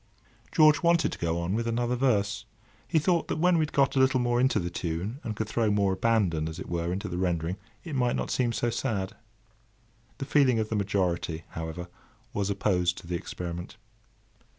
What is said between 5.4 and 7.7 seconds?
throw more "abandon," as it were, into the rendering,